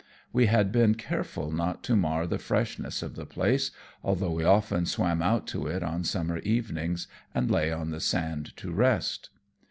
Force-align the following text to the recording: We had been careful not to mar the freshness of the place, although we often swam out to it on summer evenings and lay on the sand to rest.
We 0.33 0.47
had 0.47 0.71
been 0.71 0.95
careful 0.95 1.51
not 1.51 1.83
to 1.83 1.95
mar 1.95 2.25
the 2.25 2.39
freshness 2.39 3.03
of 3.03 3.13
the 3.15 3.27
place, 3.27 3.69
although 4.03 4.31
we 4.31 4.43
often 4.43 4.87
swam 4.87 5.21
out 5.21 5.45
to 5.49 5.67
it 5.67 5.83
on 5.83 6.03
summer 6.05 6.39
evenings 6.39 7.07
and 7.35 7.51
lay 7.51 7.71
on 7.71 7.91
the 7.91 7.99
sand 7.99 8.57
to 8.57 8.71
rest. 8.71 9.29